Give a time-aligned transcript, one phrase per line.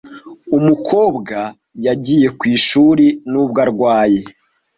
[0.57, 1.37] Umukobwa
[1.85, 4.21] yagiye ku ishuri nubwo arwaye.